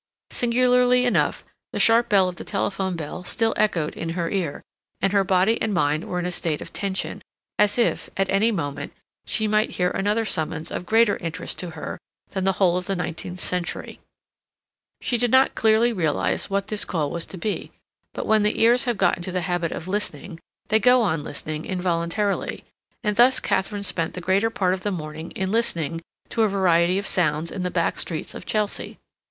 Singularly 0.31 1.05
enough, 1.05 1.45
the 1.71 1.79
sharp 1.79 2.09
call 2.09 2.27
of 2.27 2.37
the 2.37 2.43
telephone 2.43 2.95
bell 2.95 3.23
still 3.23 3.53
echoed 3.55 3.95
in 3.95 4.09
her 4.17 4.31
ear, 4.31 4.63
and 4.99 5.13
her 5.13 5.23
body 5.23 5.61
and 5.61 5.75
mind 5.75 6.05
were 6.05 6.17
in 6.17 6.25
a 6.25 6.31
state 6.31 6.59
of 6.59 6.73
tension, 6.73 7.21
as 7.59 7.77
if, 7.77 8.09
at 8.17 8.27
any 8.27 8.51
moment, 8.51 8.93
she 9.27 9.47
might 9.47 9.75
hear 9.75 9.91
another 9.91 10.25
summons 10.25 10.71
of 10.71 10.87
greater 10.87 11.17
interest 11.17 11.59
to 11.59 11.69
her 11.77 11.99
than 12.29 12.45
the 12.45 12.53
whole 12.53 12.77
of 12.77 12.87
the 12.87 12.95
nineteenth 12.95 13.39
century. 13.39 13.99
She 15.01 15.19
did 15.19 15.29
not 15.29 15.53
clearly 15.53 15.93
realize 15.93 16.49
what 16.49 16.69
this 16.69 16.83
call 16.83 17.11
was 17.11 17.27
to 17.27 17.37
be; 17.37 17.71
but 18.11 18.25
when 18.25 18.41
the 18.41 18.59
ears 18.59 18.85
have 18.85 18.97
got 18.97 19.17
into 19.17 19.31
the 19.31 19.41
habit 19.41 19.71
of 19.71 19.87
listening, 19.87 20.39
they 20.69 20.79
go 20.79 21.03
on 21.03 21.23
listening 21.23 21.63
involuntarily, 21.65 22.63
and 23.03 23.17
thus 23.17 23.39
Katharine 23.39 23.83
spent 23.83 24.15
the 24.15 24.19
greater 24.21 24.49
part 24.49 24.73
of 24.73 24.81
the 24.81 24.89
morning 24.89 25.29
in 25.35 25.51
listening 25.51 26.01
to 26.29 26.41
a 26.41 26.47
variety 26.49 26.97
of 26.97 27.05
sounds 27.05 27.51
in 27.51 27.61
the 27.61 27.69
back 27.69 27.99
streets 27.99 28.33
of 28.33 28.47
Chelsea. 28.47 28.97